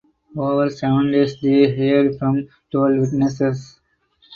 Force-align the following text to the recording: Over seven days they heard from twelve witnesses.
Over 0.35 0.71
seven 0.71 1.11
days 1.11 1.39
they 1.41 1.75
heard 1.75 2.17
from 2.17 2.47
twelve 2.71 2.97
witnesses. 2.97 3.79